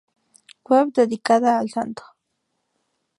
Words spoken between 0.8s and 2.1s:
dedicada al santo